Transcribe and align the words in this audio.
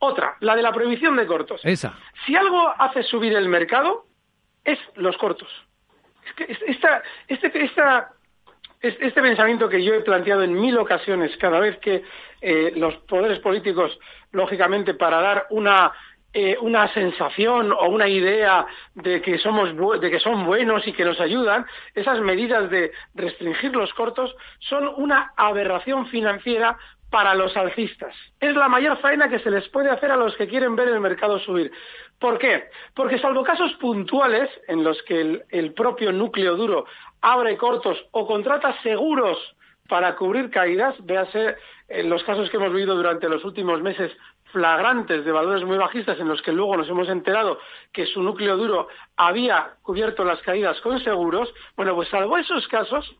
Otra, 0.00 0.36
la 0.40 0.54
de 0.54 0.62
la 0.62 0.72
prohibición 0.72 1.16
de 1.16 1.26
cortos. 1.26 1.60
Esa. 1.64 1.98
Si 2.24 2.36
algo 2.36 2.72
hace 2.78 3.02
subir 3.02 3.34
el 3.34 3.48
mercado, 3.48 4.06
es 4.64 4.78
los 4.94 5.16
cortos. 5.16 5.48
Es 6.24 6.32
que 6.34 6.56
esta, 6.66 7.02
este, 7.26 7.64
esta, 7.64 8.12
este 8.80 9.22
pensamiento 9.22 9.68
que 9.68 9.82
yo 9.82 9.94
he 9.94 10.00
planteado 10.00 10.42
en 10.42 10.54
mil 10.54 10.78
ocasiones, 10.78 11.36
cada 11.38 11.58
vez 11.58 11.78
que 11.78 12.04
eh, 12.40 12.72
los 12.76 12.94
poderes 13.08 13.40
políticos, 13.40 13.98
lógicamente, 14.30 14.94
para 14.94 15.20
dar 15.20 15.46
una 15.50 15.92
eh, 16.32 16.56
una 16.60 16.92
sensación 16.92 17.72
o 17.72 17.88
una 17.88 18.06
idea 18.06 18.66
de 18.94 19.22
que 19.22 19.38
somos 19.38 19.70
de 20.00 20.10
que 20.10 20.20
son 20.20 20.44
buenos 20.44 20.86
y 20.86 20.92
que 20.92 21.04
nos 21.04 21.20
ayudan, 21.20 21.66
esas 21.94 22.20
medidas 22.20 22.68
de 22.70 22.92
restringir 23.14 23.74
los 23.74 23.92
cortos 23.94 24.34
son 24.60 24.92
una 24.96 25.32
aberración 25.36 26.06
financiera 26.08 26.76
para 27.10 27.34
los 27.34 27.56
alcistas. 27.56 28.14
Es 28.40 28.54
la 28.54 28.68
mayor 28.68 28.98
faena 28.98 29.28
que 29.28 29.38
se 29.38 29.50
les 29.50 29.68
puede 29.68 29.90
hacer 29.90 30.10
a 30.10 30.16
los 30.16 30.36
que 30.36 30.46
quieren 30.46 30.76
ver 30.76 30.88
el 30.88 31.00
mercado 31.00 31.38
subir. 31.38 31.72
¿Por 32.18 32.38
qué? 32.38 32.64
Porque 32.94 33.18
salvo 33.18 33.44
casos 33.44 33.72
puntuales 33.74 34.50
en 34.66 34.84
los 34.84 35.00
que 35.04 35.42
el, 35.48 35.72
propio 35.72 36.12
núcleo 36.12 36.56
duro 36.56 36.84
abre 37.20 37.56
cortos 37.56 37.98
o 38.10 38.26
contrata 38.26 38.76
seguros 38.82 39.38
para 39.88 40.16
cubrir 40.16 40.50
caídas, 40.50 40.94
véase 41.06 41.56
en 41.88 42.10
los 42.10 42.22
casos 42.24 42.50
que 42.50 42.58
hemos 42.58 42.74
vivido 42.74 42.94
durante 42.94 43.28
los 43.28 43.44
últimos 43.44 43.80
meses 43.80 44.12
flagrantes 44.52 45.24
de 45.24 45.32
valores 45.32 45.64
muy 45.64 45.76
bajistas 45.76 46.18
en 46.20 46.28
los 46.28 46.42
que 46.42 46.52
luego 46.52 46.76
nos 46.76 46.88
hemos 46.88 47.08
enterado 47.08 47.58
que 47.92 48.06
su 48.06 48.22
núcleo 48.22 48.56
duro 48.56 48.88
había 49.16 49.74
cubierto 49.82 50.24
las 50.24 50.40
caídas 50.42 50.80
con 50.80 51.00
seguros, 51.00 51.52
bueno, 51.76 51.94
pues 51.94 52.08
salvo 52.08 52.38
esos 52.38 52.66
casos, 52.68 53.16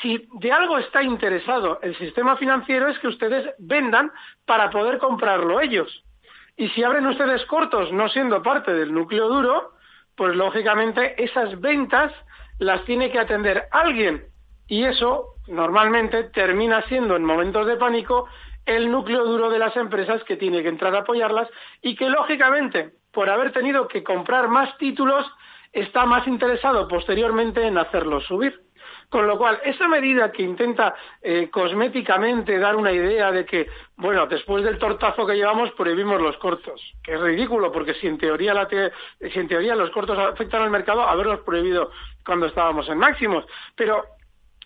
si 0.00 0.26
de 0.40 0.52
algo 0.52 0.78
está 0.78 1.02
interesado 1.02 1.78
el 1.82 1.96
sistema 1.98 2.36
financiero 2.36 2.88
es 2.88 2.98
que 2.98 3.08
ustedes 3.08 3.54
vendan 3.58 4.10
para 4.46 4.70
poder 4.70 4.98
comprarlo 4.98 5.60
ellos. 5.60 6.04
Y 6.56 6.68
si 6.70 6.82
abren 6.82 7.06
ustedes 7.06 7.44
cortos 7.46 7.92
no 7.92 8.08
siendo 8.08 8.42
parte 8.42 8.72
del 8.72 8.92
núcleo 8.92 9.28
duro, 9.28 9.72
pues 10.16 10.34
lógicamente 10.34 11.22
esas 11.22 11.60
ventas 11.60 12.12
las 12.58 12.84
tiene 12.84 13.10
que 13.10 13.18
atender 13.18 13.64
alguien. 13.70 14.26
Y 14.66 14.84
eso 14.84 15.34
normalmente 15.48 16.24
termina 16.24 16.82
siendo 16.82 17.16
en 17.16 17.24
momentos 17.24 17.66
de 17.66 17.76
pánico 17.76 18.28
el 18.66 18.90
núcleo 18.90 19.24
duro 19.24 19.50
de 19.50 19.58
las 19.58 19.76
empresas 19.76 20.22
que 20.24 20.36
tiene 20.36 20.62
que 20.62 20.68
entrar 20.68 20.94
a 20.94 21.00
apoyarlas 21.00 21.48
y 21.80 21.96
que 21.96 22.08
lógicamente 22.08 22.92
por 23.12 23.28
haber 23.28 23.52
tenido 23.52 23.88
que 23.88 24.02
comprar 24.02 24.48
más 24.48 24.76
títulos 24.78 25.26
está 25.72 26.06
más 26.06 26.26
interesado 26.26 26.86
posteriormente 26.88 27.66
en 27.66 27.78
hacerlos 27.78 28.24
subir. 28.24 28.60
Con 29.08 29.26
lo 29.26 29.36
cual, 29.36 29.60
esa 29.62 29.88
medida 29.88 30.32
que 30.32 30.42
intenta 30.42 30.94
eh, 31.20 31.50
cosméticamente 31.50 32.58
dar 32.58 32.76
una 32.76 32.92
idea 32.92 33.30
de 33.30 33.44
que, 33.44 33.68
bueno, 33.96 34.26
después 34.26 34.64
del 34.64 34.78
tortazo 34.78 35.26
que 35.26 35.34
llevamos 35.34 35.70
prohibimos 35.72 36.18
los 36.18 36.38
cortos, 36.38 36.80
que 37.04 37.12
es 37.12 37.20
ridículo, 37.20 37.70
porque 37.70 37.92
si 37.92 38.06
en 38.06 38.16
teoría, 38.16 38.54
la 38.54 38.66
si 38.66 39.38
en 39.38 39.48
teoría 39.48 39.76
los 39.76 39.90
cortos 39.90 40.18
afectan 40.18 40.62
al 40.62 40.70
mercado, 40.70 41.02
haberlos 41.02 41.40
prohibido 41.40 41.90
cuando 42.24 42.46
estábamos 42.46 42.88
en 42.88 42.96
máximos. 42.96 43.44
Pero 43.76 44.02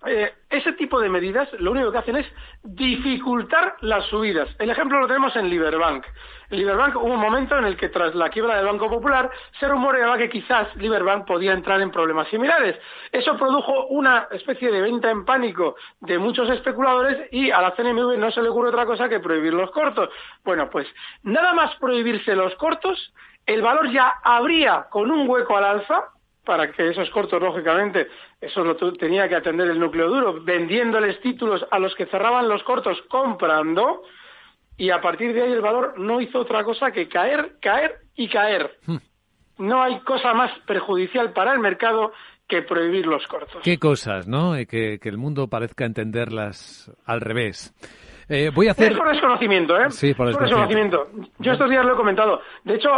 eh, 0.04 0.34
ese 0.50 0.72
tipo 0.74 1.00
de 1.00 1.08
medidas 1.08 1.48
lo 1.58 1.70
único 1.70 1.90
que 1.90 1.98
hacen 1.98 2.16
es 2.16 2.26
dificultar 2.62 3.76
las 3.80 4.04
subidas. 4.06 4.48
El 4.58 4.70
ejemplo 4.70 5.00
lo 5.00 5.06
tenemos 5.06 5.34
en 5.36 5.48
Liberbank. 5.48 6.04
En 6.50 6.58
Liberbank 6.58 6.96
hubo 6.96 7.14
un 7.14 7.20
momento 7.20 7.56
en 7.58 7.64
el 7.64 7.76
que 7.76 7.88
tras 7.88 8.14
la 8.14 8.28
quiebra 8.28 8.56
del 8.56 8.66
Banco 8.66 8.88
Popular 8.88 9.30
se 9.58 9.66
rumoreaba 9.66 10.18
que 10.18 10.28
quizás 10.28 10.74
Liberbank 10.76 11.26
podía 11.26 11.52
entrar 11.52 11.80
en 11.80 11.90
problemas 11.90 12.28
similares. 12.28 12.78
Eso 13.10 13.36
produjo 13.36 13.86
una 13.86 14.28
especie 14.30 14.70
de 14.70 14.82
venta 14.82 15.10
en 15.10 15.24
pánico 15.24 15.76
de 16.00 16.18
muchos 16.18 16.48
especuladores 16.50 17.28
y 17.32 17.50
a 17.50 17.60
la 17.60 17.74
CNMV 17.74 18.18
no 18.18 18.30
se 18.30 18.42
le 18.42 18.50
ocurre 18.50 18.68
otra 18.68 18.86
cosa 18.86 19.08
que 19.08 19.18
prohibir 19.18 19.54
los 19.54 19.70
cortos. 19.70 20.10
Bueno, 20.44 20.68
pues 20.70 20.86
nada 21.22 21.52
más 21.54 21.74
prohibirse 21.76 22.36
los 22.36 22.54
cortos, 22.56 23.12
el 23.46 23.62
valor 23.62 23.90
ya 23.90 24.12
habría 24.22 24.86
con 24.90 25.10
un 25.10 25.28
hueco 25.28 25.56
al 25.56 25.64
alza 25.64 26.10
para 26.46 26.70
que 26.70 26.88
esos 26.88 27.10
cortos, 27.10 27.42
lógicamente, 27.42 28.06
eso 28.40 28.64
lo 28.64 28.76
tenía 28.96 29.28
que 29.28 29.34
atender 29.34 29.68
el 29.68 29.78
núcleo 29.78 30.08
duro, 30.08 30.42
vendiéndoles 30.42 31.20
títulos 31.20 31.66
a 31.70 31.78
los 31.78 31.94
que 31.94 32.06
cerraban 32.06 32.48
los 32.48 32.62
cortos 32.62 33.02
comprando, 33.08 34.02
y 34.78 34.90
a 34.90 35.00
partir 35.00 35.34
de 35.34 35.42
ahí 35.42 35.52
el 35.52 35.60
valor 35.60 35.98
no 35.98 36.20
hizo 36.20 36.38
otra 36.38 36.62
cosa 36.64 36.92
que 36.92 37.08
caer, 37.08 37.56
caer 37.60 37.96
y 38.14 38.28
caer. 38.28 38.78
Hmm. 38.86 38.98
No 39.58 39.82
hay 39.82 39.98
cosa 40.00 40.32
más 40.32 40.52
perjudicial 40.66 41.32
para 41.32 41.52
el 41.52 41.58
mercado 41.58 42.12
que 42.46 42.62
prohibir 42.62 43.06
los 43.06 43.26
cortos. 43.26 43.62
Qué 43.64 43.78
cosas, 43.78 44.28
¿no? 44.28 44.52
Que, 44.68 44.98
que 45.00 45.08
el 45.08 45.18
mundo 45.18 45.48
parezca 45.48 45.84
entenderlas 45.84 46.94
al 47.04 47.20
revés. 47.20 47.74
Eh, 48.28 48.50
voy 48.54 48.68
a 48.68 48.72
hacer... 48.72 48.92
Es 48.92 48.98
por 48.98 49.08
desconocimiento, 49.08 49.76
¿eh? 49.78 49.90
Sí, 49.90 50.14
por 50.14 50.28
desconocimiento. 50.28 51.08
Yo 51.38 51.52
estos 51.52 51.70
días 51.70 51.84
lo 51.84 51.94
he 51.94 51.96
comentado. 51.96 52.40
De 52.64 52.74
hecho, 52.74 52.90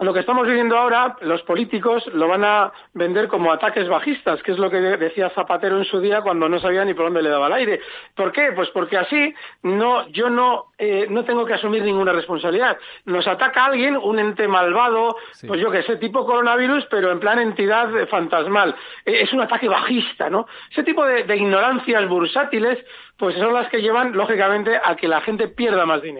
lo 0.00 0.12
que 0.12 0.20
estamos 0.20 0.46
viviendo 0.46 0.76
ahora, 0.76 1.16
los 1.20 1.42
políticos 1.42 2.06
lo 2.12 2.28
van 2.28 2.44
a 2.44 2.72
vender 2.92 3.28
como 3.28 3.52
ataques 3.52 3.88
bajistas, 3.88 4.42
que 4.42 4.52
es 4.52 4.58
lo 4.58 4.70
que 4.70 4.80
decía 4.80 5.30
Zapatero 5.30 5.78
en 5.78 5.84
su 5.84 6.00
día 6.00 6.22
cuando 6.22 6.48
no 6.48 6.58
sabía 6.58 6.84
ni 6.84 6.94
por 6.94 7.06
dónde 7.06 7.22
le 7.22 7.30
daba 7.30 7.46
el 7.46 7.52
aire. 7.54 7.80
¿Por 8.14 8.32
qué? 8.32 8.52
Pues 8.52 8.70
porque 8.70 8.98
así 8.98 9.34
no, 9.62 10.08
yo 10.08 10.30
no, 10.30 10.72
eh, 10.78 11.06
no 11.08 11.24
tengo 11.24 11.44
que 11.44 11.54
asumir 11.54 11.82
ninguna 11.82 12.12
responsabilidad. 12.12 12.76
Nos 13.04 13.26
ataca 13.26 13.66
alguien, 13.66 13.96
un 13.96 14.18
ente 14.18 14.48
malvado, 14.48 15.16
pues 15.46 15.60
yo 15.60 15.70
que 15.70 15.82
sé, 15.82 15.96
tipo 15.96 16.26
coronavirus, 16.26 16.86
pero 16.90 17.12
en 17.12 17.20
plan 17.20 17.38
entidad 17.38 17.88
fantasmal. 18.08 18.74
E, 19.04 19.22
es 19.22 19.32
un 19.32 19.40
ataque 19.40 19.68
bajista, 19.68 20.28
¿no? 20.30 20.46
Ese 20.70 20.82
tipo 20.82 21.04
de 21.04 21.36
ignorancias 21.36 22.08
bursátiles, 22.08 22.84
pues 23.16 23.36
son 23.36 23.54
las 23.54 23.68
que 23.68 23.80
llevan, 23.80 24.12
lógicamente, 24.12 24.78
a 24.82 24.96
que 24.96 25.08
la 25.08 25.20
gente 25.20 25.48
pierda 25.48 25.86
más 25.86 26.02
dinero. 26.02 26.14